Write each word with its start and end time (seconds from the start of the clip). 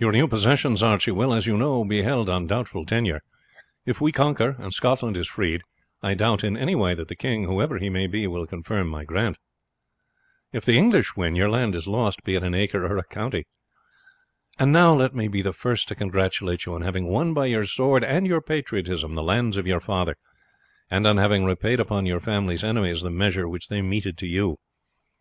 "Your 0.00 0.10
new 0.10 0.26
possessions, 0.26 0.82
Archie, 0.82 1.12
will, 1.12 1.32
as 1.32 1.46
you 1.46 1.56
know, 1.56 1.84
be 1.84 2.02
held 2.02 2.28
on 2.28 2.48
doubtful 2.48 2.84
tenure. 2.84 3.20
If 3.86 4.00
we 4.00 4.10
conquer, 4.10 4.56
and 4.58 4.74
Scotland 4.74 5.16
is 5.16 5.28
freed, 5.28 5.62
I 6.02 6.14
doubt 6.14 6.42
in 6.42 6.54
no 6.54 6.76
way 6.76 6.92
that 6.96 7.06
the 7.06 7.14
king, 7.14 7.44
whoever 7.44 7.78
he 7.78 7.88
may 7.88 8.08
be, 8.08 8.26
will 8.26 8.48
confirm 8.48 8.88
my 8.88 9.04
grant. 9.04 9.38
If 10.52 10.64
the 10.64 10.76
English 10.76 11.14
win, 11.14 11.36
your 11.36 11.48
land 11.48 11.76
is 11.76 11.86
lost, 11.86 12.24
be 12.24 12.34
it 12.34 12.42
an 12.42 12.52
acre 12.52 12.84
or 12.84 12.98
a 12.98 13.04
county. 13.04 13.46
And 14.58 14.72
now 14.72 14.92
let 14.92 15.14
me 15.14 15.28
be 15.28 15.40
the 15.40 15.52
first 15.52 15.86
to 15.86 15.94
congratulate 15.94 16.66
you 16.66 16.74
on 16.74 16.82
having 16.82 17.06
won 17.06 17.32
by 17.32 17.46
your 17.46 17.64
sword 17.64 18.02
and 18.02 18.26
your 18.26 18.40
patriotism 18.40 19.14
the 19.14 19.22
lands 19.22 19.56
of 19.56 19.68
your 19.68 19.78
father, 19.80 20.16
and 20.90 21.06
on 21.06 21.16
having 21.18 21.44
repaid 21.44 21.78
upon 21.78 22.06
your 22.06 22.18
family's 22.18 22.64
enemies 22.64 23.02
the 23.02 23.10
measure 23.10 23.48
which 23.48 23.68
they 23.68 23.82
meted 23.82 24.18
to 24.18 24.26
you. 24.26 24.58